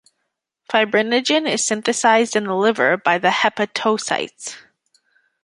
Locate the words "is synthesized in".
1.47-2.45